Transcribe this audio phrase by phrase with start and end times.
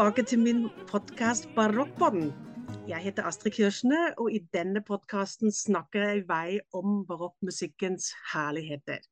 [0.00, 2.32] Tilbake til min podkast Barokkpodden.
[2.88, 9.04] Jeg heter Astrid Kirschne, og i denne podkasten snakker jeg i vei om barokkmusikkens herligheter.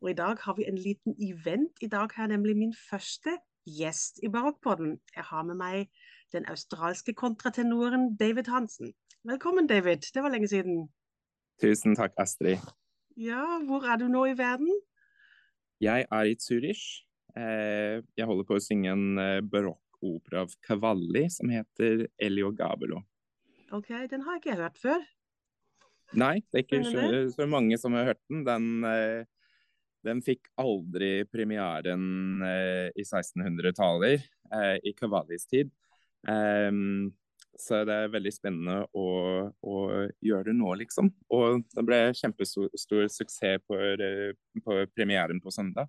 [0.00, 1.76] Og I dag har vi en liten event.
[1.82, 4.96] I dag har jeg nemlig min første gjest i Barokkpodden.
[5.16, 5.90] Jeg har med meg
[6.32, 8.94] den australske kontratenoren David Hansen.
[9.24, 10.08] Velkommen, David.
[10.14, 10.88] Det var lenge siden.
[11.60, 12.56] Tusen takk, Astrid.
[13.16, 14.72] Ja, hvor er du nå i verden?
[15.80, 17.04] Jeg er i Zürich.
[17.36, 19.42] Eh, jeg holder på å synge en eh,
[20.02, 23.02] barokkopera av Cavalli som heter Elio Gabelo.
[23.70, 25.04] Ok, Den har ikke jeg hørt før.
[26.12, 28.44] Nei, det er ikke så, så mange som har hørt den.
[28.44, 29.24] Den, eh,
[30.04, 34.20] den fikk aldri premieren eh, i 1600-taller,
[34.52, 35.70] eh, i Cavallis tid.
[36.28, 37.12] Ehm,
[37.58, 39.06] så det er veldig spennende å,
[39.48, 39.76] å
[40.20, 41.08] gjøre det nå, liksom.
[41.32, 43.78] Og det ble kjempestor stor suksess på,
[44.66, 45.88] på premieren på søndag.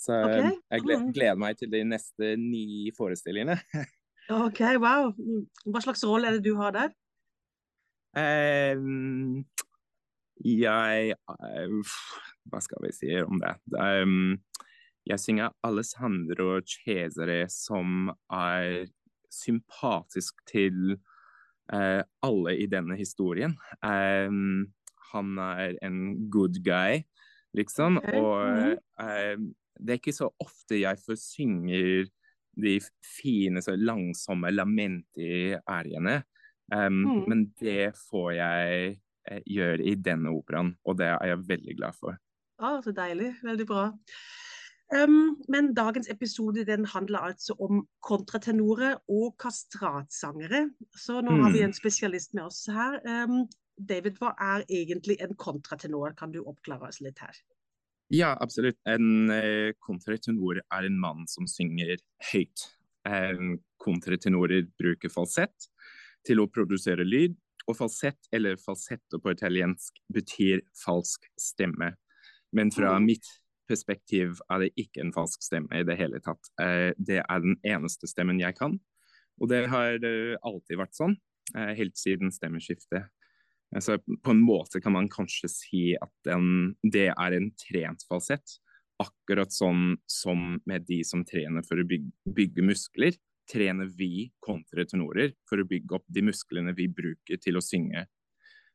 [0.00, 1.08] Så Ok, eh, jeg mm.
[1.12, 3.58] gleder meg til de neste ni forestillingene.
[4.30, 5.08] Ok, wow.
[5.18, 5.46] Mm.
[5.74, 6.92] Hva slags rolle er det du har der?
[8.14, 9.42] Um,
[10.38, 11.96] jeg uh,
[12.50, 13.56] Hva skal vi si om det?
[13.74, 14.38] Um,
[15.06, 18.86] jeg synger Alessandro Cesare, som er
[19.34, 20.94] sympatisk til
[21.74, 23.56] uh, alle i denne historien.
[23.82, 24.70] Um,
[25.10, 27.02] han er en good guy,
[27.56, 27.98] liksom.
[27.98, 28.20] Okay.
[28.20, 29.48] Og mhm.
[29.80, 32.08] Det er ikke så ofte jeg får synger
[32.60, 36.22] de fine, så langsomme lamentige ariene.
[36.72, 37.24] Um, Mm.
[37.28, 41.96] Men det får jeg eh, gjøre i denne operaen, og det er jeg veldig glad
[41.98, 42.18] for.
[42.58, 43.34] Ah, så deilig.
[43.42, 43.86] Veldig bra.
[44.90, 50.70] Um, men dagens episode den handler altså om kontratenorer og kastratsangere.
[50.98, 51.64] Så nå har vi Mm.
[51.64, 53.00] en spesialist med oss her.
[53.06, 53.48] Um,
[53.88, 56.12] David, hva er egentlig en kontratenor?
[56.16, 57.34] Kan du oppklare oss litt her?
[58.10, 58.78] Ja, absolutt.
[58.90, 62.00] En eh, kontratenor er en mann som synger
[62.32, 62.64] høyt.
[63.06, 63.44] Eh,
[63.80, 65.68] kontratenorer bruker falsett
[66.26, 67.36] til å produsere lyd,
[67.68, 71.92] og falsett, eller falsetto på italiensk, betyr falsk stemme.
[72.52, 73.06] Men fra Mm.
[73.06, 73.26] mitt
[73.70, 76.50] perspektiv er det ikke en falsk stemme i det hele tatt.
[76.60, 78.80] Eh, det er den eneste stemmen jeg kan,
[79.40, 81.14] og det har eh, alltid vært sånn,
[81.54, 83.06] eh, helt siden stemmeskiftet.
[83.78, 88.56] Så på en måte kan man kanskje si at den, det er en trent falsett.
[89.00, 93.14] Akkurat sånn som med de som trener for å bygge, bygge muskler,
[93.50, 98.04] trener vi kontretenorer for å bygge opp de musklene vi bruker til å synge.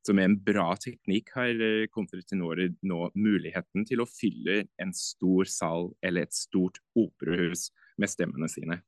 [0.05, 1.61] Så med en bra teknikk har
[1.93, 8.49] kontretenorer nå muligheten til å fylle en stor sal eller et stort operahus med stemmene
[8.51, 8.79] sine.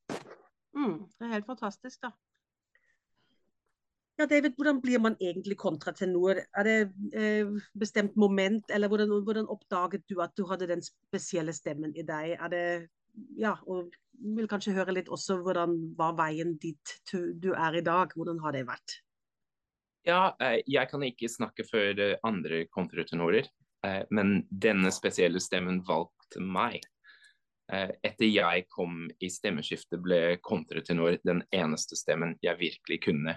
[0.78, 2.13] Mm, det er helt fantastisk, da.
[4.18, 6.40] Ja, David, hvordan blir man egentlig kontratenor?
[6.58, 6.78] Er det
[7.14, 12.06] eh, bestemt moment, eller hvordan, hvordan oppdaget du at du hadde den spesielle stemmen i
[12.06, 12.34] deg?
[12.40, 12.66] Er det,
[13.38, 18.16] ja, og vil kanskje høre litt også hvordan var veien dit du er i dag?
[18.18, 18.98] Hvordan har det vært?
[20.08, 23.50] Ja, eh, jeg kan ikke snakke for eh, andre kontratenorer,
[23.86, 26.86] eh, men denne spesielle stemmen valgte meg.
[27.68, 33.34] Etter jeg kom i stemmeskiftet, ble kontratenor den eneste stemmen jeg virkelig kunne.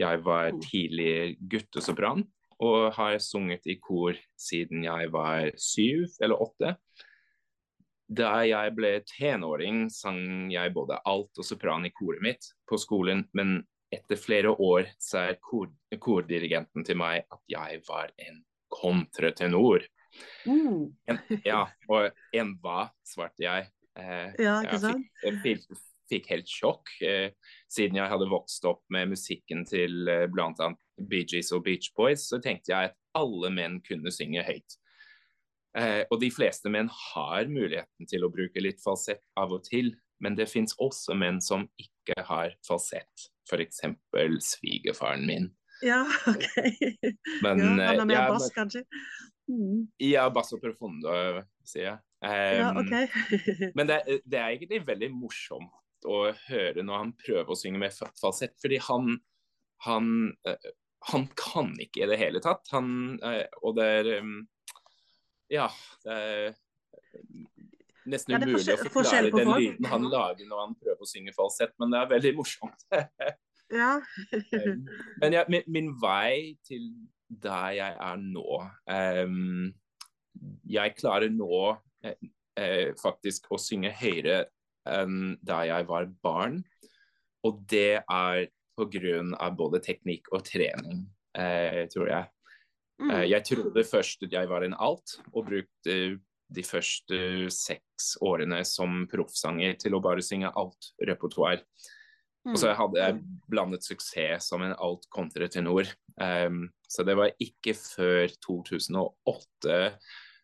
[0.00, 0.60] Jeg var Mm.
[0.64, 2.24] tidlig guttesopran
[2.60, 6.76] og har sunget i kor siden jeg var syv eller åtte.
[8.10, 13.28] Da jeg ble tenåring, sang jeg både alt og sopran i koret mitt på skolen,
[13.38, 13.60] men
[13.92, 15.68] etter flere år sa kor
[15.98, 19.84] kordirigenten til meg at jeg var en kontratenor.
[20.46, 23.68] Mm, En, ja, og en hva, svarte jeg.
[23.98, 25.06] Eh, ja, ikke sant?
[25.22, 25.64] jeg fikk,
[26.10, 27.30] fikk helt sjokk, eh,
[27.70, 30.70] siden jeg hadde vokst opp med musikken til eh, bl.a.
[31.00, 34.76] Bee Gees og Beach Boys, så tenkte jeg at alle menn kunne synge høyt.
[35.78, 39.92] Eh, og de fleste menn har muligheten til å bruke litt falsett av og til,
[40.20, 43.30] men det fins også menn som ikke har falsett.
[43.48, 43.82] F.eks.
[44.44, 45.48] svigerfaren min.
[45.86, 46.02] Ja,
[46.32, 46.46] OK.
[47.44, 48.84] Men, ja, han eh, er mer ja, bass, kanskje?
[49.50, 51.10] Mm, Ja, basso profondo,
[51.66, 51.98] sier jeg.
[52.22, 53.06] ja, okay.
[53.08, 53.72] OK.
[53.78, 57.92] Men det, det er egentlig veldig morsomt å høre når han prøver å synge med
[57.94, 59.18] fa- falsett, fordi han,
[59.86, 60.08] han,
[60.48, 60.70] eh,
[61.12, 62.68] han kan ikke i det hele tatt.
[62.74, 64.40] Han, eh, og det er um,
[65.50, 65.68] Ja,
[66.04, 66.58] det er
[68.10, 71.74] nesten Ja, umulig å forklare den lyden han lager når han prøver å synge falsett,
[71.82, 72.86] men det er veldig morsomt.
[73.70, 74.00] Ja.
[74.34, 74.88] Um,
[75.22, 76.88] Men ja, min, min vei til
[77.30, 78.56] der jeg er nå
[78.90, 79.68] um,
[80.66, 81.60] Jeg klarer nå
[82.02, 82.16] eh,
[82.58, 84.40] eh, faktisk å synge høyere
[84.88, 86.62] enn da jeg var barn.
[87.44, 89.50] Og det er pga.
[89.56, 91.06] både teknikk og trening,
[91.36, 92.28] uh, tror jeg.
[93.00, 95.94] Eh, jeg trodde først at jeg var en alt, og brukte
[96.50, 101.62] de første seks årene som proffsanger til å bare synge alt repertoar.
[102.48, 102.76] Og så Mm.
[102.76, 105.86] hadde jeg blandet suksess som en alt-kontretenor.
[106.20, 109.98] Um, så det var ikke før 2008,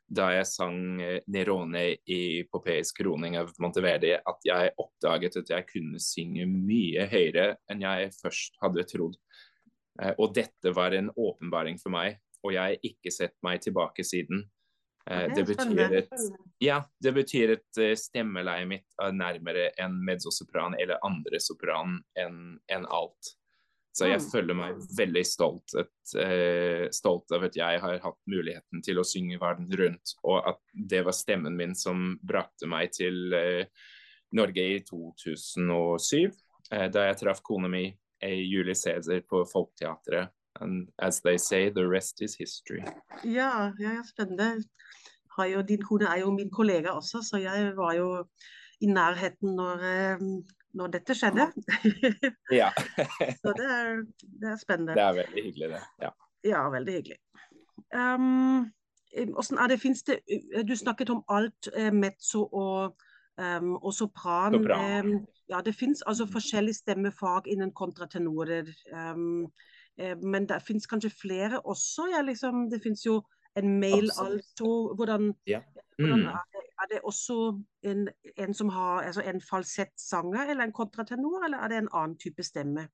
[0.07, 5.69] da jeg sang eh, Nerone i Popeis kroning av Monteverdi, at jeg oppdaget at jeg
[5.71, 9.17] kunne synge mye høyere enn jeg først hadde trodd.
[10.03, 14.07] Eh, og dette var en åpenbaring for meg, og jeg har ikke sett meg tilbake
[14.07, 14.45] siden.
[15.11, 16.15] Eh, det betyr et
[16.63, 22.87] ja, det betyr at stemmeleiet mitt er nærmere en mezzosopran eller andre sopran enn enn
[22.87, 23.35] alt.
[23.97, 24.31] Så jeg Mm.
[24.31, 29.05] føler meg veldig stolt, et, eh, stolt av at jeg har hatt muligheten til å
[29.09, 33.65] synge verden rundt, og at det var stemmen min som brakte meg til eh,
[34.37, 36.31] Norge i 2007,
[36.73, 37.87] eh, da jeg traff kona mi,
[38.23, 40.29] i Julie Cæsar, på Folketeatret.
[40.61, 42.83] And as they say, the rest is history.
[43.25, 44.63] Ja, ja, spennende.
[45.37, 48.25] Har jo, din kone er jo min kollega også, så jeg var jo
[48.81, 50.19] i nærheten når, eh,
[50.77, 51.49] når dette skjedde.
[52.61, 52.71] Ja,
[53.43, 54.03] så det er,
[54.41, 54.97] det er spennende.
[54.97, 55.83] det er veldig hyggelig, det.
[56.03, 56.11] Ja.
[56.47, 57.17] Ja, veldig hyggelig.
[57.95, 58.73] Um,
[59.33, 60.19] hvordan er det, finnes det,
[60.69, 62.97] du snakket om alt, eh, mezzo og,
[63.41, 64.55] um, og sopran.
[64.55, 65.07] Sopran.
[65.07, 68.69] Um, ja, det finnes altså forskjellige stemmefag innen kontratenorer.
[68.93, 69.47] Um,
[69.99, 72.11] eh, men det finnes kanskje flere også.
[72.13, 73.23] Ja, liksom, det finnes jo
[73.57, 74.95] en male alto.
[74.95, 75.63] Hvordan, Ja.
[75.99, 76.29] hvordan Mm.
[76.29, 81.45] er, det, er det også en, en som har altså en falsettsanger eller en kontratenor,
[81.45, 82.89] eller er det en annen type stemme?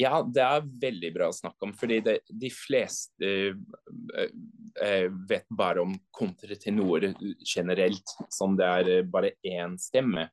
[0.00, 3.56] Ja, det er veldig bra å snakke om, fordi det, de fleste øh,
[4.80, 7.04] øh, vet bare om kontratenor
[7.44, 10.30] generelt, som det er eh, bare én stemme.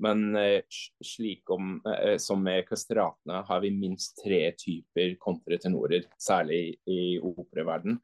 [0.00, 0.62] Men øh,
[1.04, 1.74] slik om,
[2.18, 8.00] som med kastratene har vi minst tre typer kontratenorer, særlig i operaverden.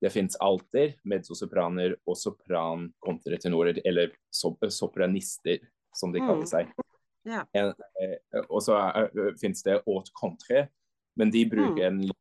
[0.00, 5.58] Det fins alter, mezzosopraner og sopran-kontratenorer, eller sop sopranister,
[5.94, 6.26] som de Mm.
[6.28, 6.72] kaller seg.
[7.24, 7.44] Ja.
[7.52, 10.68] En, eh, og så uh, fins det haute contre,
[11.16, 12.16] men de bruker en litt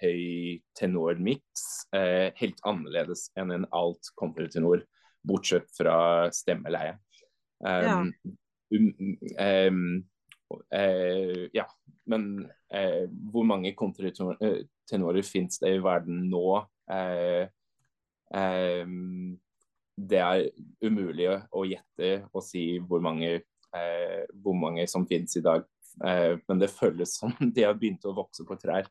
[0.00, 4.84] høy tenormiks, eh, helt annerledes enn en alt kontretenor,
[5.26, 6.98] bortsett fra stemmeleie.
[7.60, 8.04] Um, yeah.
[8.70, 10.04] um, um,
[10.46, 11.64] Uh, ja,
[12.06, 16.60] men uh, hvor mange kontretenorer fins det i verden nå?
[16.90, 17.48] Eh,
[18.34, 19.38] em,
[19.96, 20.50] det er
[20.84, 23.42] umulig å- gjette og si hvor mange,
[23.74, 25.64] eh, hvor mange som finnes i dag.
[26.04, 28.86] Eh, men det føles som de har begynt å vokse på trær.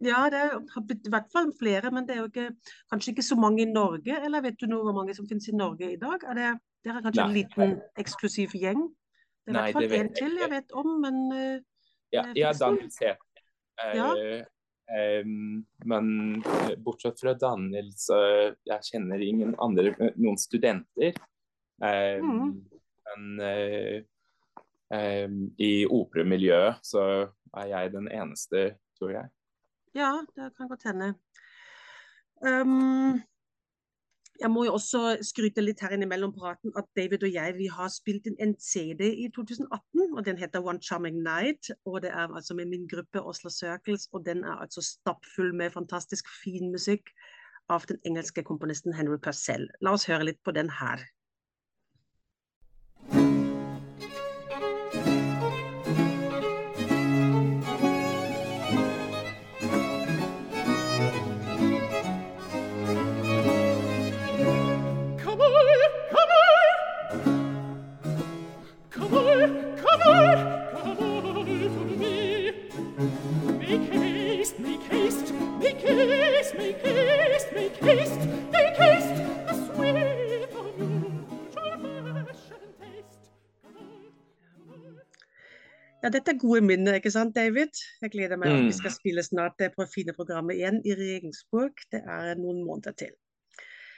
[0.00, 2.50] Ja, det har i hvert fall flere, men det er jo ikke,
[2.92, 4.14] kanskje ikke så mange i Norge.
[4.24, 6.22] Eller vet du noe hvor mange som finnes i Norge i dag?
[6.22, 6.50] Er det,
[6.84, 8.84] det er kanskje en liten eksklusiv gjeng?
[9.46, 11.58] Det er i hvert fall én til jeg vet om, men uh,
[12.12, 12.52] Ja, Eh, ja?
[12.52, 13.18] Daniel Sæther.
[13.82, 14.12] Eh, Ja.
[15.84, 18.18] Men eh, bortsett fra Daniel, så
[18.64, 21.16] jeg kjenner ingen andre, eh, noen studenter.
[21.78, 22.54] Mhm.
[23.08, 24.02] Men eh,
[25.60, 27.04] i operamiljøet så
[27.56, 28.64] er jeg den eneste,
[28.98, 29.30] tror jeg.
[29.94, 31.14] ja, det kan godt hende.
[32.40, 33.20] Um,
[34.38, 37.90] jeg må jo også skryte litt her innimellom praten at David og jeg vi har
[37.90, 41.72] spilt inn en CD i 2018, og den heter One Charming Night.
[41.88, 45.74] Og det er altså med min gruppe Oslo Circles, og den er altså stappfull med
[45.74, 47.10] fantastisk fin musikk
[47.68, 49.66] av den engelske komponisten Henry Purcell.
[49.82, 51.02] La oss høre litt på den her.
[86.02, 87.74] Ja, dette er gode minner, ikke sant, David?
[88.02, 88.66] Jeg gleder meg at Mm.
[88.66, 91.74] vi skal spille snart det på fine programmet igjen i Regensburg.
[91.92, 93.10] Det er noen måneder til.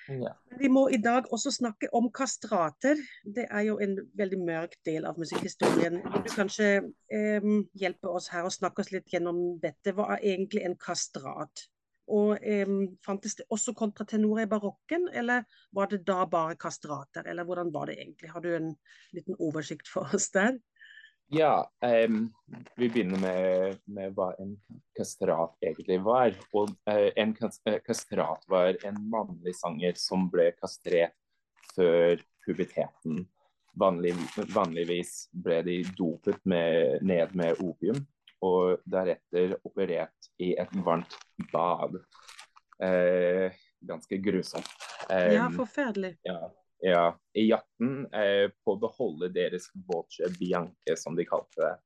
[0.09, 0.33] Ja.
[0.59, 2.97] Vi må i dag også snakke om kastrater.
[3.35, 6.00] Det er jo en veldig mørk del av musikkhistorien.
[6.03, 6.71] Vil du kanskje
[7.12, 7.41] eh,
[7.79, 9.93] hjelpe oss her og snakke oss litt gjennom dette?
[9.93, 11.69] Hva er egentlig en kastrat?
[12.11, 12.67] Og eh,
[13.07, 17.29] fantes det også kontratenorer i barokken, eller var det da bare kastrater?
[17.31, 18.33] Eller hvordan var det egentlig?
[18.35, 18.75] Har du en
[19.14, 20.59] liten oversikt for oss der?
[21.33, 21.71] Ja,
[22.09, 22.33] um,
[22.75, 24.57] vi begynner med, med hva en
[24.99, 26.35] kastrat egentlig var.
[26.59, 31.14] Og uh, en eh, kastrat var en mannlig sanger som ble kastrert
[31.76, 33.29] før puberteten.
[33.79, 34.17] Vanlig,
[34.50, 38.02] vanligvis ble de dopet med, ned med opium,
[38.44, 41.16] og deretter operert i et varmt
[41.52, 41.99] bad.
[42.82, 44.70] Eh, ganske grusomt.
[45.09, 46.16] Ja, forferdelig.
[46.23, 46.38] ja.
[46.85, 47.04] ja,
[47.35, 51.76] i jakten eh, på å beholde deres voce bianche, som de kalte det.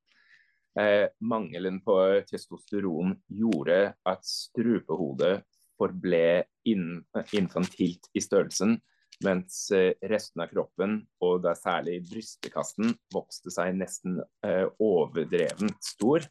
[0.80, 1.96] Eh, mangelen på
[2.26, 5.44] testosteron gjorde at strupehodet
[5.78, 8.78] forble in, infantilt i størrelsen,
[9.24, 16.26] mens eh, resten av kroppen, og da særlig brystekassen, vokste seg nesten eh, overdrevent stor.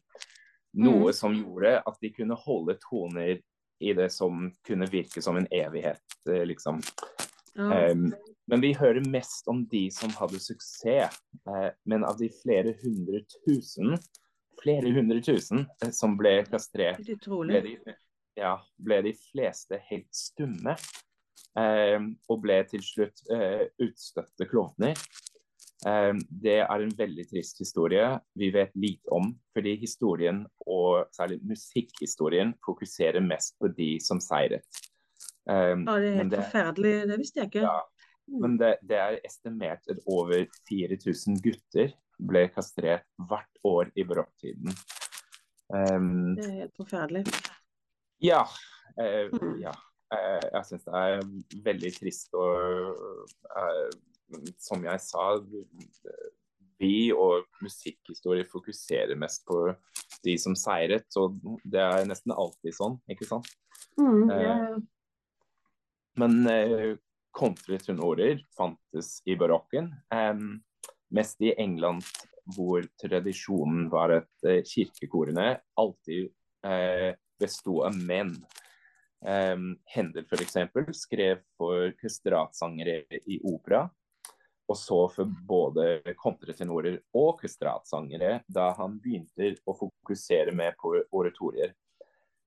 [0.74, 1.14] Noe Mm.
[1.14, 3.38] som gjorde at de kunne holde toner
[3.80, 6.80] i det som kunne virke som en evighet, eh, liksom.
[7.54, 7.90] Ja.
[7.90, 8.08] Um,
[8.46, 11.14] men vi hører mest om de som hadde suksess.
[11.46, 13.96] eh, men av de flere hundre tusen,
[14.62, 17.76] flere hundre tusen eh, som ble kastrert, ble de,
[18.36, 20.76] ja, ble de fleste helt stumme.
[21.58, 22.00] Eh,
[22.30, 24.98] og ble til slutt eh, utstøtte klovner.
[25.86, 28.06] Eh, det er en veldig trist historie
[28.38, 34.64] vi vet lite om, fordi historien, og særlig musikkhistorien, fokuserer mest på de som seiret.
[35.48, 36.94] Eh, Ja, det er helt helt forferdelig.
[37.10, 37.66] Det visste jeg ikke.
[37.68, 37.80] ja,
[38.40, 41.92] men det, det er estimert at over 4000 gutter
[42.24, 44.70] ble kastrert hvert år i barokktiden.
[45.74, 47.24] Um, Det er helt forferdelig.
[48.22, 48.44] ja,
[49.00, 49.58] eh, Mm.
[49.60, 49.72] ja.
[50.14, 51.24] Eh, jeg syns det er
[51.64, 53.00] veldig trist og
[53.58, 53.88] eh,
[54.60, 55.26] Som jeg sa,
[56.80, 59.58] vi og musikkhistorie fokuserer mest på
[60.24, 63.46] de som seiret, og det er nesten alltid sånn, ikke sant?
[64.00, 64.78] Mm, yeah.
[66.18, 66.34] Men
[67.36, 69.92] kontratenorer fantes i barokken.
[71.14, 72.02] mest i England,
[72.56, 76.32] hvor tradisjonen var at kirkekorene alltid
[76.66, 78.34] eh, besto av menn.
[79.24, 80.56] Um, Hendel f.eks.
[80.92, 83.86] skrev for kustratsangere i opera.
[84.68, 91.74] Og så for både kontretenorer og kustratsangere da han begynte å fokusere mer på oratorier.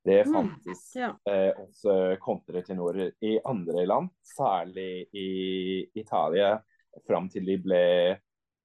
[0.07, 1.09] Det Mm, fantes ja.
[1.29, 6.55] eh, også kontretenorer i andre land, særlig i Italia,
[7.07, 7.81] fram til de ble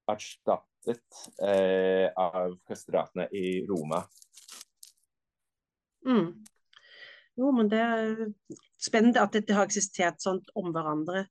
[0.08, 4.04] erstattet eh, av kastratene i Roma.
[6.06, 6.44] Mm.
[7.40, 8.10] Jo, men det er
[8.82, 11.26] spennende at det har eksistert sånn om hverandre.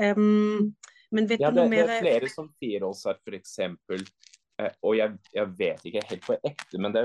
[0.00, 0.72] Um,
[1.12, 3.58] men vet Ja, du det, mer det er flere som sier også at f.eks.
[4.62, 7.02] Eh, og jeg, jeg vet ikke helt på ekte, men det,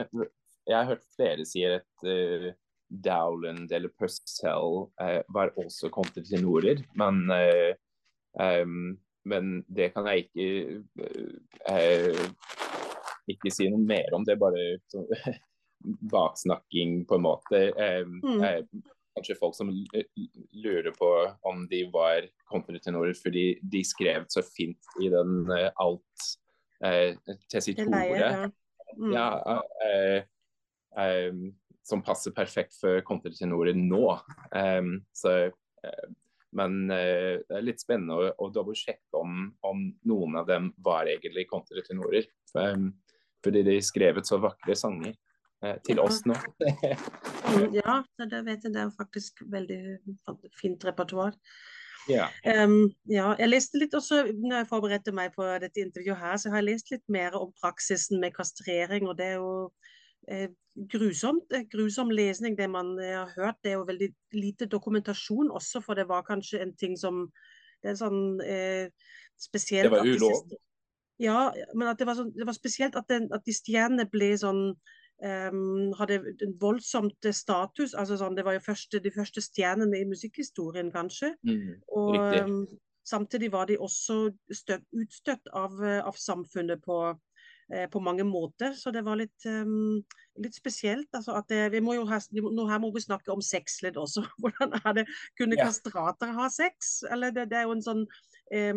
[0.67, 2.47] jeg har hørt flere sier at uh,
[2.87, 6.85] Dowland eller Purcell uh, var også kontratenorer.
[6.99, 7.25] Men,
[8.39, 8.95] em,
[9.27, 10.47] men det kan jeg ikke
[13.27, 14.23] ikke si noe mer om.
[14.23, 15.07] Det er bare sånn,
[15.83, 17.61] baksnakking, på en måte.
[17.77, 18.43] Em, Mm.
[18.43, 18.63] eh,
[19.17, 19.69] kanskje folk som
[20.53, 21.09] lurer på
[21.41, 26.27] om de var kontratenorer fordi de skrev så fint i den eh, alt
[26.83, 28.51] eh, det leier?
[28.97, 29.13] Mm.
[29.13, 30.23] Ja, eh,
[30.97, 31.33] eh,
[31.83, 34.19] som passer perfekt for kontratenorer nå.
[35.13, 35.31] Så,
[35.83, 36.07] eh,
[36.51, 41.05] men eh, det er litt spennende å, å dobbeltsjekke om, om noen av dem var
[41.07, 42.25] egentlig kontratenorer.
[42.53, 42.93] um,
[43.43, 45.15] fordi de skrevet så vakre sanger eh,
[45.87, 46.35] til oss nå.
[47.47, 48.73] Mm, ja, det, vet jeg.
[48.75, 49.79] Det er faktisk veldig
[50.59, 51.33] fint repertoar.
[52.11, 52.27] ja.
[52.45, 56.51] Um, ja, jeg leste litt også, når jeg forberedte meg på dette intervjuet her, så
[56.53, 59.51] har jeg lest litt mer om praksisen med kastrering, og det er jo
[60.29, 63.59] eh, grusomt, eh, grusom lesning det man eh, har hørt.
[63.63, 67.27] Det er jo veldig lite dokumentasjon også, for det var kanskje en ting som
[67.77, 68.87] Det er sånn eh,
[69.37, 70.53] spesielt Det var ulov.
[71.21, 74.31] Ja, men at det var, sånn, det var spesielt at, den, at de stjernene ble
[74.37, 74.61] sånn
[75.23, 77.93] em, hadde en voldsomt status.
[77.93, 81.33] altså sånn, Det var jo første, de første stjernene i musikkhistorien, kanskje.
[81.43, 82.67] Mm, Og um,
[83.07, 87.17] samtidig var de også støtt, utstøtt av, eh, av samfunnet på,
[87.73, 88.73] eh, på mange måter.
[88.75, 90.03] Så det var litt, um,
[90.37, 91.07] litt spesielt.
[91.15, 93.95] Altså at det, vi må jo ha, nå her må vi snakke om sex litt
[93.95, 94.25] også.
[94.43, 95.07] Hvordan er det?
[95.39, 95.65] Kunne Ja.
[95.65, 97.03] kastrater ha sex?
[97.09, 98.05] Eller det, det er jo en sånn
[98.51, 98.73] eh,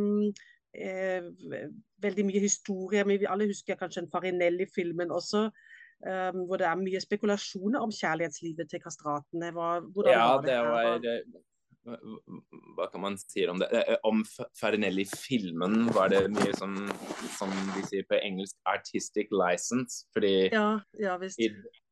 [2.02, 3.04] veldig mye historie.
[3.04, 5.50] Men vi alle husker kanskje en Farinelli-filmen også.
[6.07, 9.52] Em, hvor det er mye spekulasjoner om kjærlighetslivet til kastratene.
[9.52, 9.71] Hva,
[10.07, 10.99] Ja, var det, det var
[11.80, 13.69] Hva- eh, kan man si om det?
[13.73, 16.75] Eh, Om F- Farinelli-filmen var det mye som,
[17.38, 20.04] som de sier på engelsk 'artistic license'.
[20.12, 21.38] Fordi Ja, ja visst.
[21.40, 21.49] i,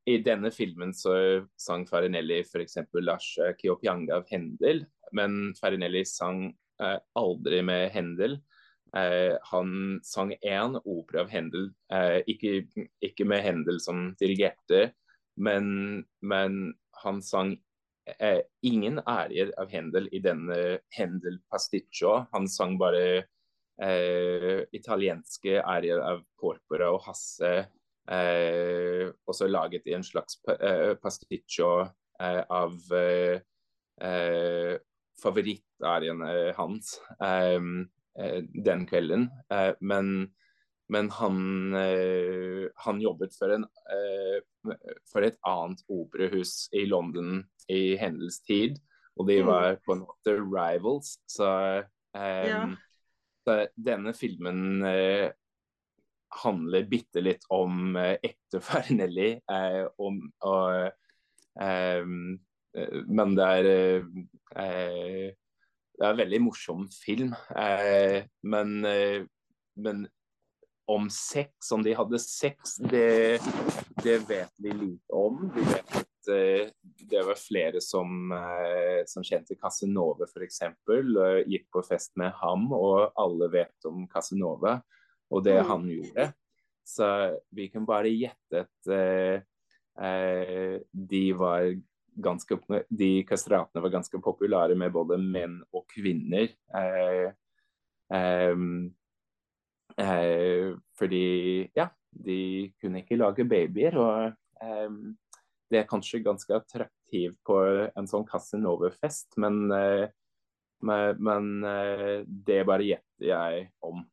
[0.06, 2.76] i denne filmen så sang Farinelli f.eks.
[3.00, 8.40] Lars eh, Kiopianga av Hendel, men Farinelli sang eh, aldri med Händel.
[8.97, 12.62] Eh, han sang én opera av Händel, eh, ikke,
[13.04, 14.92] ikke med Händel som dirigerte,
[15.37, 17.57] men, men han sang
[18.18, 22.26] eh, ingen arier av Händel i denne Händel pasticcio.
[22.33, 23.25] Han sang bare
[23.83, 27.68] eh, italienske arier av Porpora og Hasse.
[28.09, 33.40] Eh, og så laget i en slags eh, pasticcio av eh,
[36.57, 37.88] hans um,
[38.64, 39.28] den kvelden.
[39.52, 40.28] Uh, men,
[40.88, 41.38] men han,
[41.75, 43.66] uh, han, jobbet for, en,
[45.12, 48.78] for, et annet operahus i London i hennes tid,
[49.18, 49.48] og de mm.
[49.48, 51.18] var på en måte rivals.
[51.28, 51.48] Så,
[52.14, 52.62] ja.
[53.44, 54.82] så denne filmen
[56.38, 59.32] handler bitte litt om ekte Fernelli.
[60.00, 60.88] om, og,
[61.58, 63.68] men det er
[64.62, 65.34] eh,
[65.98, 67.32] Det er en veldig morsom film.
[67.58, 69.24] Eh, men, eh,
[69.82, 70.06] men,
[70.88, 73.40] om sex, om de hadde sex, det,
[74.04, 75.42] det vet vi lite om.
[75.52, 76.70] Vi vet at eh,
[77.10, 80.62] det var flere som, eh, som kjente Casanova f.eks.
[81.50, 84.78] Gikk på fest med ham, og alle vet om Casanova
[85.28, 85.66] og det mm.
[85.68, 86.30] han gjorde.
[86.88, 87.06] Så
[87.52, 90.78] vi kan bare gjette at eh,
[91.12, 91.68] de var
[92.22, 92.58] ganske,
[92.88, 96.50] de kastratene var ganske populære med både menn og kvinner.
[96.75, 97.30] Eh,
[98.14, 98.64] eh,
[100.04, 101.25] eh, fordi
[101.76, 102.40] ja, de
[102.80, 103.98] kunne ikke lage babyer.
[104.02, 105.00] Og eh,
[105.68, 107.58] det er kanskje ganske attraktivt på
[107.92, 110.08] en sånn Casanova-fest, men, eh,
[110.80, 111.54] men,
[112.26, 114.04] det bare gjetter jeg om.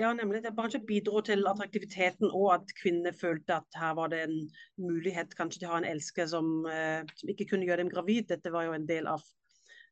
[0.00, 0.42] Ja, nemlig.
[0.42, 4.38] Det bare bidro til attraktiviteten og at kvinnene følte at her var det en
[4.80, 8.30] mulighet kanskje til å ha en elsker som, eh, som ikke kunne gjøre dem gravid.
[8.30, 9.20] Dette var jo en del av,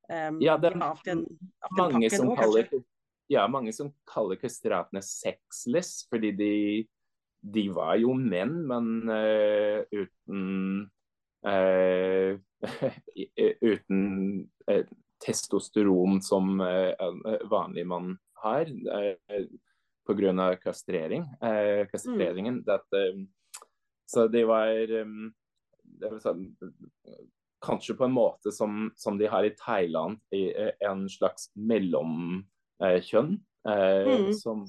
[0.09, 1.27] um, ja, det er av den,
[1.77, 2.87] mange, som også, kaller,
[3.29, 6.55] ja, mange som kaller kastratene sexless, fordi de,
[7.45, 10.89] de var jo menn, men uh, uten
[11.53, 12.33] uh,
[13.61, 14.01] uten
[15.23, 18.71] testosteron som en vanlig mann har
[20.09, 20.57] pga.
[20.63, 21.27] kastrering.
[21.43, 22.63] Eh, kastreringen.
[22.63, 22.75] Mm.
[22.75, 23.27] At, um,
[24.09, 24.73] så de var,
[25.85, 26.47] det sånn,
[27.59, 33.33] Kanskje på en måte som, som, de har i Thailand, i eh, en slags mellomkjønn.
[33.69, 34.33] Eh, mm.
[34.39, 34.63] som,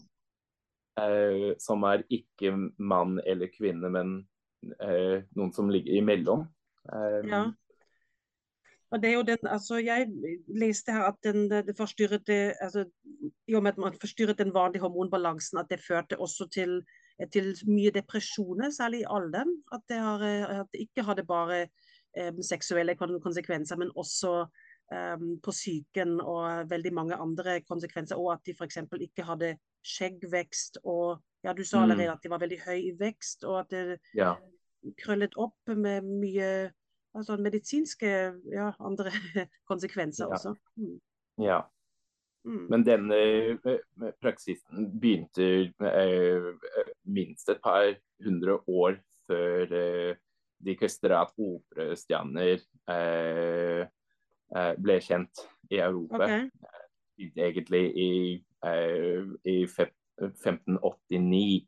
[1.01, 4.15] eh, som er ikke mann eller kvinne, men
[4.81, 6.47] eh, noen som ligger imellom.
[7.29, 7.43] Ja.
[8.91, 10.07] Og det er jo den, altså Jeg
[10.47, 12.85] leste her at den, det forstyrret det, altså,
[13.47, 16.81] i og med at man forstyrret den vanlige hormonbalansen, at det førte også til,
[17.33, 19.63] til mye depresjoner, særlig i alderen.
[19.71, 20.23] At det, har,
[20.61, 21.67] at det ikke hadde bare
[22.21, 24.47] um, seksuelle konsekvenser, men også
[24.95, 28.15] um, på psyken og veldig mange andre konsekvenser.
[28.15, 28.77] Og at de f.eks.
[29.01, 30.81] ikke hadde skjeggvekst.
[30.83, 31.83] Og ja, du sa mm.
[31.83, 34.33] allerede at de var veldig høy i vekst, og at det ja.
[35.03, 36.71] krøllet opp med mye
[37.15, 38.09] altså medisinske
[38.53, 39.11] ja, andre
[39.69, 40.55] konsekvenser også.
[40.75, 40.99] Mm.
[41.43, 41.61] Ja.
[42.47, 42.65] Mm.
[42.71, 43.57] Men denne eh,
[44.21, 46.43] praksisen begynte eh,
[47.03, 48.95] minst et par hundre år
[49.27, 50.15] før eh,
[50.59, 52.59] de kastrat operastjerner
[52.91, 53.81] eh,
[54.55, 55.39] eh, ble kjent
[55.71, 56.23] i Europa.
[56.23, 56.49] Okay.
[57.35, 61.67] Egentlig i, eh, i 1589.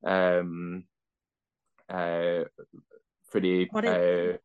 [0.00, 0.80] Um,
[3.32, 4.38] fordi Mm.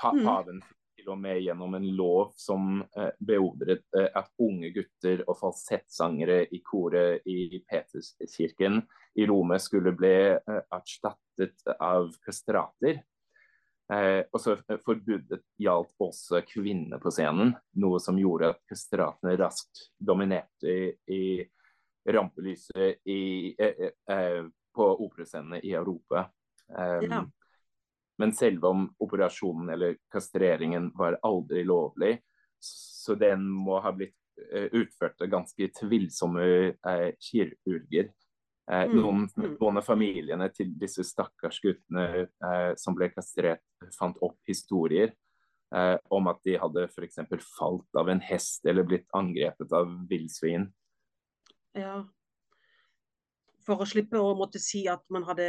[0.00, 5.24] Paven fikk til og med gjennom en lov som eh, beordret eh, at unge gutter
[5.26, 8.82] og falsettsangere i koret i Peterskirken
[9.14, 13.02] i Rome skulle bli eh, erstattet av kastrater.
[13.92, 19.88] Eh, og så Forbudet gjaldt også kvinner på scenen, noe som gjorde at kastratene raskt
[20.00, 20.78] dominerte i,
[21.12, 21.24] i
[22.08, 26.24] rampelyset i, eh, eh på operascenene i Europa.
[26.66, 27.18] Um, ja.
[28.18, 32.18] Men selve om operasjonen eller kastreringen var aldri lovlig,
[32.64, 34.16] så den må ha blitt
[34.54, 36.46] uh, utført av ganske tvilsomme
[36.78, 38.12] uh, kirurger.
[38.70, 38.94] Uh, mm.
[38.94, 39.50] Noen, mm.
[39.58, 42.28] noen, av familiene til disse stakkars guttene
[42.80, 43.64] som ble kastrert,
[43.98, 45.12] fant opp historier
[46.14, 47.16] om at de hadde f.eks.
[47.56, 50.68] falt av en hest eller blitt angrepet av villsvin.
[51.74, 52.04] Ja,
[53.64, 55.48] for å slippe å måtte si at man hadde,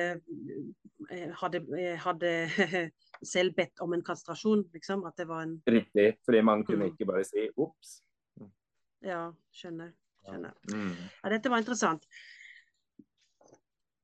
[1.10, 2.32] eh, hadde, eh, hadde
[3.34, 5.06] selv bedt om en kastrasjon, liksom.
[5.10, 6.96] At det var en Riktig, fordi man kunne mm.
[6.96, 8.00] ikke bare si ops.
[9.06, 9.94] Ja, skjønner.
[10.26, 10.56] skjønner.
[10.72, 10.96] Mm.
[11.22, 12.08] Ja, dette var interessant.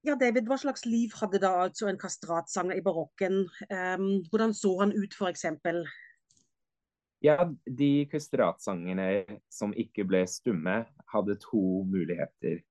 [0.06, 3.44] Ja, David, Hva slags liv hadde da altså en kastratsanger i barokken?
[3.70, 5.46] Um, hvordan så han ut, f.eks.?
[7.22, 10.80] Ja, De kastratsangerne som ikke ble stumme,
[11.14, 12.64] hadde to muligheter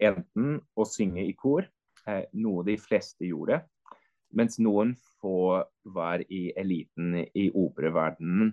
[0.00, 1.66] enten å synge i kor,
[2.06, 3.60] eh, noe de fleste gjorde,
[4.36, 5.62] mens noen få
[5.94, 8.52] var i eliten i operaverdenen.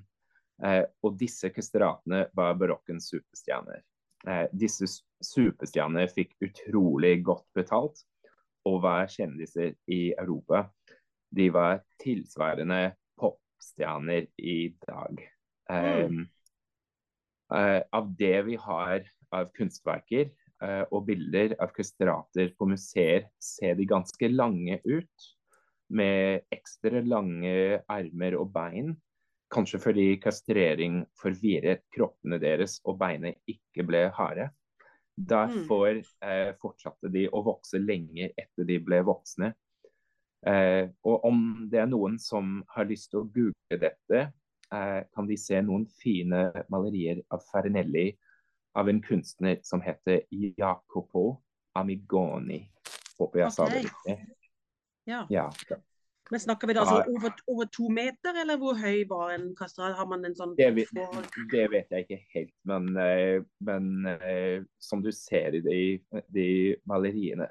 [0.64, 3.84] Eh, og disse kastratene var barokkens superstjerner.
[4.28, 4.90] Eh, disse
[5.24, 8.02] superstjernene fikk utrolig godt betalt
[8.66, 10.66] og var kjendiser i Europa.
[11.30, 15.22] De var tilsvarende popstjerner i dag.
[15.68, 16.26] Mm.
[17.52, 19.04] Av det vi har
[19.36, 20.32] av kunstverker
[20.66, 25.28] og bilder av kastrater på museer, ser de ganske lange ut.
[25.94, 28.96] Med ekstra lange armer og bein.
[29.54, 34.50] Kanskje fordi kastrering forvirret kroppene deres og beinet ikke ble harde.
[35.18, 39.50] Derfor eh, fortsatte de å vokse lenge etter de ble voksne.
[40.46, 41.40] Eh, og om
[41.72, 44.28] det er noen som har lyst til å google dette,
[44.70, 48.12] eh, kan de se noen fine malerier av Farinelli
[48.78, 51.42] av en kunstner som heter Jacopo
[51.78, 52.62] Amigoni.
[53.18, 54.18] Håper jeg sa det riktig.
[55.10, 55.26] Ja.
[55.34, 55.50] Ja.
[56.30, 59.94] Men snakker vi da altså over, over to meter, eller hvor høy var en kastral?
[59.96, 60.92] Har man en sånn Det, vet-
[61.54, 65.80] det vet jeg ikke helt, men, eh, men eh, som du ser i de,
[66.36, 66.50] de
[66.90, 67.48] maleriene,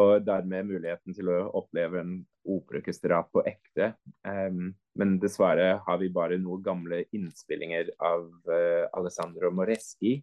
[0.00, 2.12] og dermed muligheten til å oppleve en
[2.50, 3.90] operakastrat på ekte.
[4.24, 10.18] Um, men dessverre har vi bare noen gamle innspillinger av uh, Alessandro Moreschi.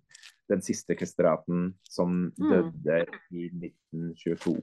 [0.49, 2.49] Den siste kastraten som Mm.
[2.49, 2.99] døde
[3.31, 4.57] i 1922.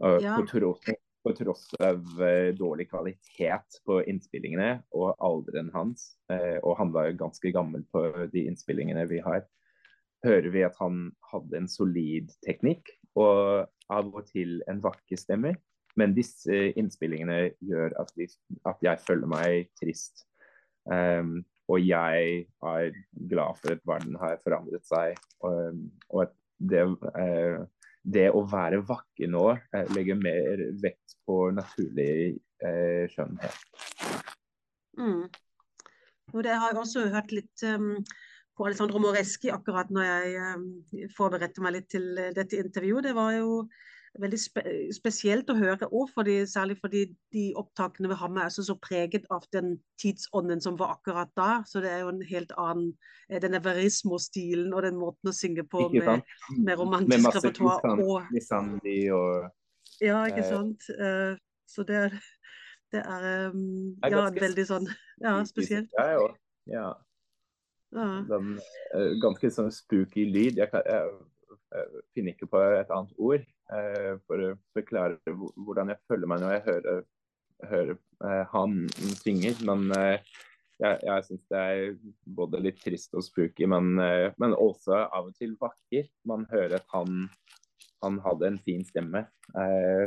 [0.00, 0.36] Uh, Ja.
[0.36, 0.86] på, tross,
[1.24, 7.12] på tross av eh, dårlig kvalitet på innspillingene og alderen hans, eh, og han var
[7.18, 9.44] ganske gammel på de innspillingene vi har,
[10.24, 15.54] hører vi at han hadde en solid teknikk og av og til en vakker stemme.
[15.98, 18.28] Men disse innspillingene gjør at, vi,
[18.68, 20.22] at jeg føler meg trist.
[20.86, 22.94] Um, og jeg er
[23.30, 26.32] glad for at verden har forandret seg, og, og at
[26.70, 26.82] det,
[27.16, 27.60] eh,
[28.02, 33.60] det å være vakker nå eh, legger mer vekt på naturlig eh, skjønnhet.
[34.98, 35.28] Mm.
[36.32, 37.94] Og det har jeg også hørt litt um,
[38.56, 40.66] på Alessandro Moreschi akkurat når jeg um,
[41.16, 43.08] forberedte meg litt til eh, dette intervjuet.
[43.08, 43.64] Det var jo
[44.18, 44.62] veldig spe
[44.94, 48.74] spesielt å høre, og fordi, særlig fordi de opptakene vi har med er så, så
[48.82, 51.50] preget av den tidsånden som var akkurat da.
[51.66, 52.90] Så det er jo en helt annen
[53.28, 56.26] eh, denne verismostilen og den måten å synge på med,
[56.58, 57.86] med romantisk repertoar.
[57.94, 60.90] Og, og ja, ikke eh, sant.
[60.90, 61.38] Eh,
[61.70, 62.18] så det er,
[62.90, 64.90] det er um, er ja, veldig sånn
[65.22, 65.92] Ja, spesielt.
[65.94, 66.08] Ja,
[66.66, 66.90] ja.
[67.90, 68.10] Ja.
[68.22, 68.54] Den,
[69.22, 70.58] ganske sånn spooky lyd.
[70.58, 71.14] Jeg, kan, jeg,
[71.74, 73.46] jeg finner ikke på et annet ord
[74.26, 77.02] for å forklare hvordan jeg føler meg når jeg hører,
[77.70, 78.78] hører eh, han
[79.20, 79.52] synge.
[79.66, 80.32] Men eh,
[80.80, 81.82] jeg, jeg syns det er
[82.40, 86.08] både litt trist og spooky, men, eh, men også av og til vakker.
[86.28, 87.26] Man hører at han,
[88.04, 89.26] han hadde en fin stemme.
[89.54, 90.06] Eh,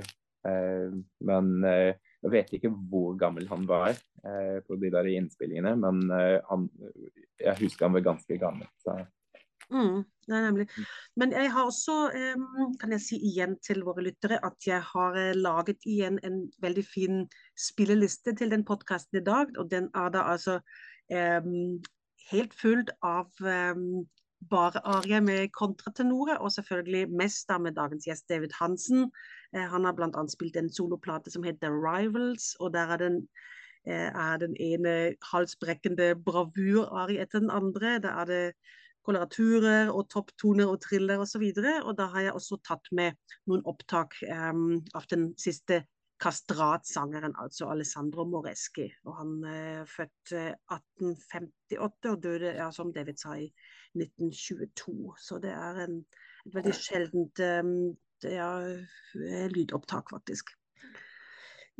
[0.49, 0.97] eh,
[1.29, 1.91] men eh,
[2.23, 6.69] jeg vet ikke hvor gammel han var eh, på de der innspillingene, men eh, han,
[7.41, 8.69] jeg husker han var ganske gammel.
[8.83, 8.95] Så.
[9.73, 10.67] Mm, det er nemlig.
[11.17, 11.95] Men jeg har også,
[12.79, 16.85] kan jeg si igjen til våre lyttere, at jeg har eh, laget igjen en veldig
[16.85, 17.23] fin
[17.57, 19.57] spilleliste til den podkasten i dag.
[19.57, 20.59] Og den er da altså
[21.09, 21.81] um,
[22.29, 24.05] helt fullt av um,
[24.49, 29.09] bare arie med kontratenorer, og selvfølgelig mest da med dagens gjest David Hansen.
[29.55, 30.27] Eh, han har bl.a.
[30.29, 33.27] spilt en soloplate som heter Rivals, og der er den
[33.87, 37.99] eh, er den ene halsbrekkende bravurarie etter den andre.
[38.03, 38.43] Der er det
[39.05, 41.23] koloraturer og topptoner og triller osv.
[41.23, 41.73] Og, så videre.
[41.83, 43.17] og da har jeg også tatt med
[43.49, 45.83] noen opptak um, av den siste
[46.23, 48.87] kastratsangeren, altså Alessandro Moreschi.
[49.03, 53.49] Og han er uh, født eh, 1858 og døde, ja, som David sa, i
[53.97, 55.15] 1922.
[55.19, 55.99] Så det er en,
[56.47, 57.75] et veldig sjeldent um,
[58.23, 58.51] ja,
[59.51, 60.55] lydopptak, faktisk.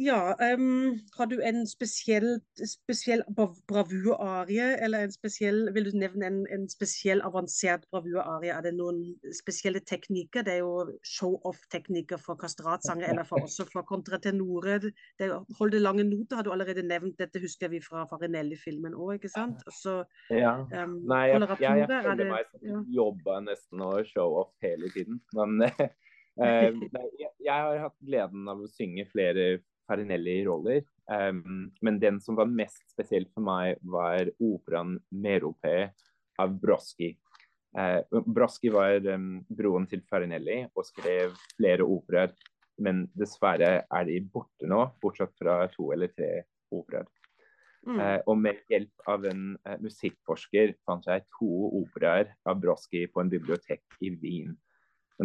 [0.02, 3.22] Ja, um, har du en spesiell, spesiell
[3.70, 8.50] bravurarie, eller en spesiell, vil du nevne en, en spesiell avansert bravurarie?
[8.56, 9.04] Er det noen
[9.38, 10.48] spesielle teknikker?
[10.48, 14.90] Det er jo show-off-teknikker for kastratsanger, eller for, også for kontratenorer.
[15.22, 15.28] Det,
[15.60, 19.62] holde lange noter har du allerede nevnt, dette husker vi fra Farinelli-filmen òg, ikke sant?
[19.70, 20.00] Også,
[20.34, 20.56] ja.
[20.74, 22.82] Um, Nei, jeg, jeg, jeg føler meg som ja.
[22.98, 25.62] jobber nesten å show-off hele tiden, men
[26.42, 26.74] Uh,
[27.22, 29.44] jeg, jeg, har hatt gleden av å synge flere
[29.88, 30.84] Farinelli-roller.
[31.12, 35.92] Um, men den som var mest spesiell for meg, var operaen 'Merope'
[36.40, 37.14] av Broski.
[37.78, 42.34] Uh, Broski var um, broen til Farinelli og skrev flere operaer.
[42.82, 46.32] Men dessverre er de borte nå, bortsett fra to eller tre
[46.74, 47.10] operaer.
[47.84, 48.00] Mm.
[48.00, 53.22] Uh, og med hjelp av en uh, musikkforsker fant jeg to operaer av Broski på
[53.22, 54.56] en bibliotek i Wien.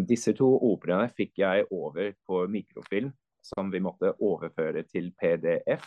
[0.09, 3.12] Disse to operaene fikk jeg over på mikrofilm
[3.44, 5.87] som vi måtte overføre til PDF.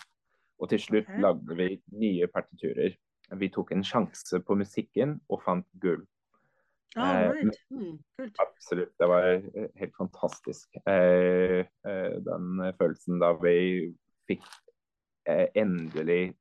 [0.62, 1.22] Og til slutt okay.
[1.24, 2.96] lagde vi nye partiturer.
[3.40, 6.04] Vi tok en sjanse på musikken og fant gull.
[7.00, 7.56] Oh, right.
[7.72, 7.96] mm,
[8.44, 8.92] absolutt.
[9.00, 10.76] Det var eh, helt fantastisk.
[10.84, 11.64] Eh,
[12.28, 13.56] den følelsen da vi
[14.30, 14.46] fikk
[15.56, 16.34] endelig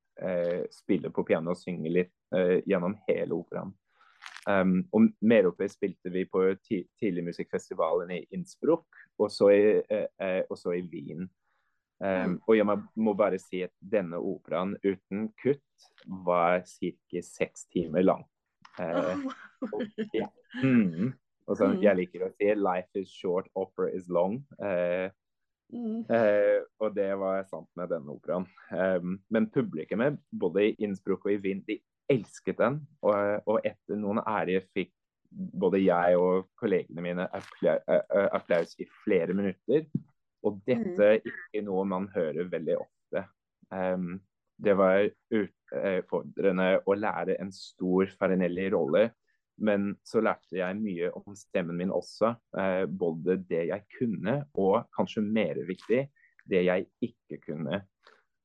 [0.72, 2.12] spille på piano og synge litt
[2.68, 3.70] gjennom hele operaen.
[4.48, 6.42] Um, og Merope spilte vi på
[7.00, 8.86] tidligmusikkfestivalen i Innsbruck,
[9.20, 11.28] og så i, uh, så i Wien.
[12.00, 15.88] Um, og jeg må, må, bare si at denne operaen uten kutt
[16.24, 17.20] var ca.
[17.20, 18.24] seks timer lang.
[18.80, 19.26] Uh,
[19.68, 19.84] og,
[20.16, 20.30] ja.
[20.62, 21.10] mm.
[21.46, 21.82] og så, mm.
[21.84, 24.40] jeg liker å si 'life is short, opera is long'.
[24.56, 25.12] Uh,
[25.70, 26.04] Mm.
[26.10, 28.46] Eh, og det var sant med denne operaen.
[28.74, 31.78] Eh, men publikummet, både i Innsbruck og i Wien, de
[32.10, 32.80] elsket den.
[33.06, 34.94] Og, og etter noen ærige fikk
[35.30, 37.28] både jeg og kollegene mine
[38.34, 39.86] applaus i flere minutter.
[40.46, 41.30] Og dette er mm.
[41.30, 43.24] ikke noe man hører veldig ofte.
[43.70, 44.16] Um,
[44.60, 49.06] det var utfordrende å lære en stor Farinelli-rolle.
[49.60, 52.32] Men så lærte jeg mye om stemmen min også.
[52.58, 56.06] Eh, både det jeg kunne, og kanskje mer viktig,
[56.50, 57.82] det jeg ikke kunne.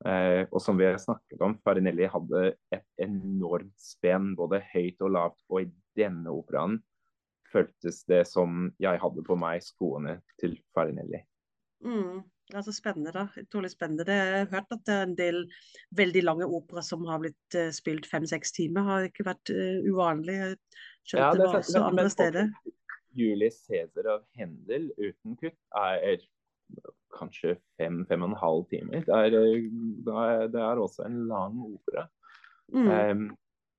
[0.04, 5.14] Eh, og som vi har snakket om, Farinelli hadde et enormt spenn, både høyt og
[5.16, 5.40] lavt.
[5.48, 6.78] Og i denne operaen
[7.52, 11.22] føltes det som jeg hadde på meg skoene til Farinelli.
[11.84, 12.24] Mm.
[12.54, 13.24] Altså spennende, da.
[13.42, 14.06] Utrolig spennende.
[14.06, 15.40] Jeg har hørt at det er en del
[15.98, 18.86] veldig lange opera som har blitt uh, spilt fem-seks timer.
[18.86, 20.38] Har ikke vært uh, uvanlig.
[21.06, 22.52] Skjønt ja, det, det var også men, andre steder.
[23.16, 26.22] Julius Cæsar av Hendel uten kutt er
[27.16, 29.02] kanskje fem-fem og en halv timer.
[29.06, 32.06] Det er, eh, det er, også en lang opera.
[32.74, 32.88] Mm.
[32.90, 33.26] Um,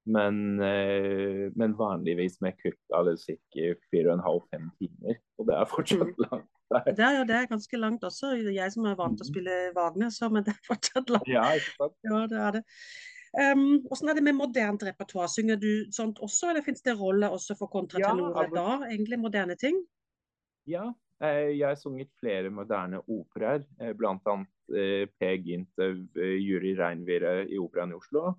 [0.07, 3.73] men, uh, men, vanligvis med kutt av det ca.
[3.91, 5.19] fire og en halv-fem timer.
[5.37, 6.23] Og det er fortsatt mm.
[6.27, 6.47] langt.
[6.67, 8.33] Det er, det er ganske langt også.
[8.51, 9.33] Jeg som er vant til å mm.
[9.33, 11.29] spille Wagner, så, men det er fortsatt langt.
[11.31, 11.97] Ja, ikke sant?
[12.07, 12.63] Ja, det er det.
[13.37, 15.29] Um, hvordan er det med modernt repertoar?
[15.31, 18.89] Synger du sånt også, eller finnes det roller også for kontratenorer ja, da?
[18.89, 19.79] Egentlig moderne ting?
[20.67, 20.89] Ja,
[21.23, 24.35] Eh, jeg har sunget flere moderne operaer, eh, bl.a.
[24.77, 25.31] Eh, P.
[25.41, 25.79] Gynt
[26.13, 28.35] Juri Reinvire i Operaen i Oslo.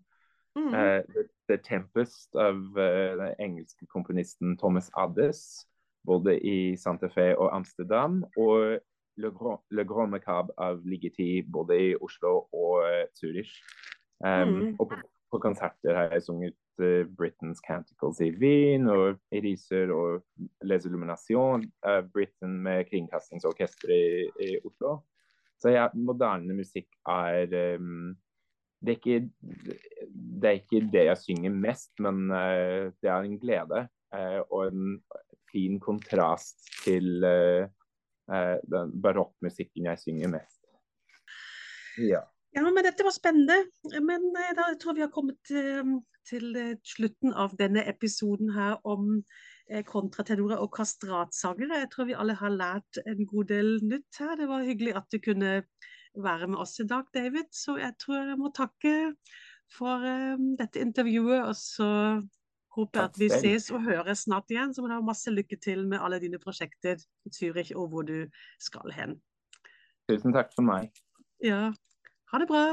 [0.57, 0.71] Mm.
[0.73, 5.67] The, The, Tempest av den engelske komponisten Thomas Addes,
[6.07, 8.23] både i Santa Fe og Amsterdam.
[8.37, 8.79] Og
[9.19, 12.85] Le Grand, Le Grand Macabre av Ligeti, både i Oslo og
[13.19, 13.51] Zürich.
[14.25, 14.77] Um, mm.
[14.79, 14.99] Og på,
[15.33, 20.23] på konserter har jeg sunget uh, Britain's Canticles i Wien, og Eriser og
[20.67, 25.01] Les Illumination, av Britain med Kringkastingsorkesteret i, i, Oslo.
[25.59, 28.15] Så ja, moderne musikk er um,
[28.81, 29.31] det, er ikke,
[30.43, 34.69] det er ikke det jeg synger mest, men uh, det er en glede uh, og
[34.69, 34.99] en
[35.53, 37.67] fin kontrast til uh,
[38.69, 40.61] den barokkmusikken jeg synger mest.
[41.99, 42.23] Ja.
[42.57, 43.57] Ja, men dette var spennende.
[44.05, 45.37] Men da tror vi har kommet
[46.29, 49.21] til eh, slutten av denne episoden her om
[49.85, 51.83] kontratenorer og kastratsangere.
[51.83, 54.33] Jeg tror vi alle har lært en god del nytt her.
[54.41, 55.51] Det var hyggelig at du kunne
[56.25, 57.49] være med oss i dag, David.
[57.55, 58.95] Så jeg tror jeg må takke
[59.77, 60.05] for
[60.59, 61.43] dette intervjuet.
[61.45, 61.89] Og så
[62.77, 64.75] håper jeg at vi ses og høres snart igjen.
[64.75, 68.07] Så må du ha masse lykke til med alle dine prosjekter i Zürich og hvor
[68.09, 68.27] du
[68.63, 69.19] skal hen.
[70.09, 70.89] Tusen takk for meg.
[71.45, 71.69] Ja,
[72.33, 72.65] ha det bra.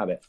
[0.00, 0.20] Ha det.